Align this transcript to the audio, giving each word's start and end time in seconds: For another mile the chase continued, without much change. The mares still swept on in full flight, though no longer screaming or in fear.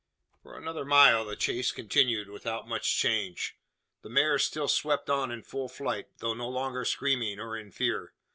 For 0.41 0.57
another 0.57 0.83
mile 0.83 1.23
the 1.25 1.35
chase 1.35 1.71
continued, 1.71 2.27
without 2.27 2.67
much 2.67 2.97
change. 2.97 3.55
The 4.01 4.09
mares 4.09 4.43
still 4.45 4.67
swept 4.67 5.11
on 5.11 5.29
in 5.31 5.43
full 5.43 5.69
flight, 5.69 6.07
though 6.17 6.33
no 6.33 6.49
longer 6.49 6.85
screaming 6.85 7.39
or 7.39 7.55
in 7.55 7.69
fear. 7.69 8.11